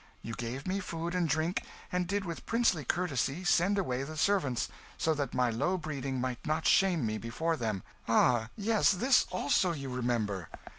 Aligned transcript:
You 0.23 0.33
gave 0.33 0.65
me 0.67 0.79
food 0.79 1.13
and 1.13 1.29
drink, 1.29 1.63
and 1.91 2.07
did 2.07 2.25
with 2.25 2.47
princely 2.47 2.83
courtesy 2.83 3.43
send 3.43 3.77
away 3.77 4.01
the 4.01 4.17
servants, 4.17 4.67
so 4.97 5.13
that 5.13 5.35
my 5.35 5.51
low 5.51 5.77
breeding 5.77 6.19
might 6.19 6.43
not 6.43 6.65
shame 6.65 7.05
me 7.05 7.19
before 7.19 7.55
them 7.55 7.83
ah, 8.07 8.49
yes, 8.55 8.93
this 8.93 9.27
also 9.31 9.73
you 9.73 9.89
remember." 9.89 10.49